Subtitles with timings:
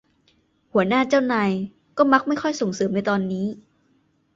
[0.73, 1.51] หัวหน้าเจ้านาย
[1.97, 3.47] ก็มักไม่ค่อยส่งเสริมในตอนนี้